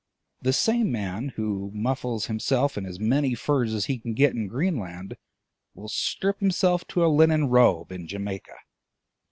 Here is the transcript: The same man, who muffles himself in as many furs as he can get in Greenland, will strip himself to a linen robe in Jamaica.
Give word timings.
The 0.41 0.51
same 0.51 0.91
man, 0.91 1.29
who 1.35 1.69
muffles 1.75 2.25
himself 2.25 2.75
in 2.75 2.87
as 2.87 2.99
many 2.99 3.35
furs 3.35 3.71
as 3.75 3.85
he 3.85 3.99
can 3.99 4.15
get 4.15 4.33
in 4.33 4.47
Greenland, 4.47 5.15
will 5.75 5.89
strip 5.89 6.39
himself 6.39 6.87
to 6.87 7.05
a 7.05 7.05
linen 7.07 7.49
robe 7.49 7.91
in 7.91 8.07
Jamaica. 8.07 8.55